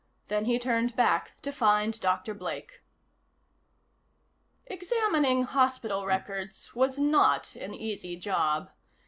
Then 0.29 0.45
he 0.45 0.57
turned 0.57 0.95
back 0.95 1.39
to 1.43 1.51
find 1.51 1.99
Dr. 2.01 2.33
Blake. 2.33 2.81
Examining 4.65 5.43
hospital 5.43 6.07
records 6.07 6.73
was 6.73 6.97
not 6.97 7.55
an 7.55 7.75
easy 7.75 8.15
job. 8.17 8.71